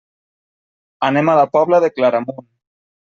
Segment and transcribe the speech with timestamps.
[1.09, 2.45] Anem a la Pobla de Claramunt.